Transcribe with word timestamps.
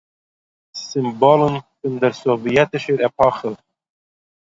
סימבאָלן 0.87 1.55
פון 1.77 1.93
דער 2.01 2.13
סאָוויעטישער 2.21 2.99
עפּאָכע 3.07 3.51